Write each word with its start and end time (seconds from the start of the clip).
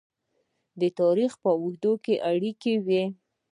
د 0.79 0.81
تاریخ 0.99 1.31
په 1.43 1.49
اوږدو 1.59 1.91
کې 2.03 2.15
اړیکې 2.31 2.73
وې. 2.85 3.03